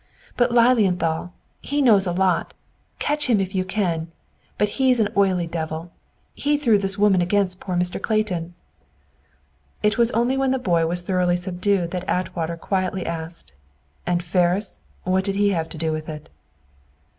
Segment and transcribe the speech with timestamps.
[0.35, 1.31] "But Lilienthal,
[1.61, 2.55] he knows a lot!
[2.97, 4.07] Catch him if you can!
[4.57, 5.91] But he's an oily devil.
[6.33, 8.01] He threw this woman against poor Mr.
[8.01, 8.55] Clayton."
[9.83, 13.53] It was only when the boy was thoroughly subdued that Atwater quietly asked,
[14.07, 14.79] "And Ferris?
[15.03, 16.29] What had he to do with it?"